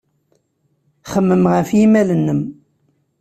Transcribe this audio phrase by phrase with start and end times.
[1.11, 2.41] Xemmem ɣef yimal-nnem.